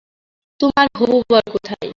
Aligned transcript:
তোমার 0.59 0.87
হবু 0.99 1.17
বর 1.29 1.43
কোথায়? 1.53 1.89